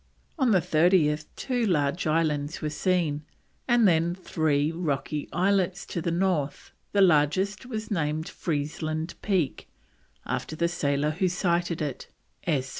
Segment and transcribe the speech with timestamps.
[0.39, 3.21] On the 30th two large islands were seen,
[3.67, 9.69] and then three rocky islets to the north; the largest was named Freezeland Peak,
[10.25, 12.07] after the sailor who sighted it,
[12.45, 12.67] S.